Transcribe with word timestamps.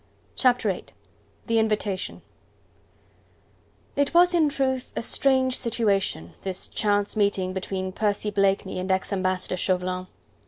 Chapter 0.35 0.69
VIII: 0.71 0.85
The 1.45 1.59
Invitation 1.59 2.23
It 3.95 4.15
was 4.15 4.33
in 4.33 4.49
truth 4.49 4.91
a 4.95 5.03
strange 5.03 5.55
situation, 5.55 6.33
this 6.41 6.67
chance 6.67 7.15
meeting 7.15 7.53
between 7.53 7.91
Percy 7.91 8.31
Blakeney 8.31 8.79
and 8.79 8.89
ex 8.91 9.13
Ambassador 9.13 9.57
Chauvelin. 9.57 10.07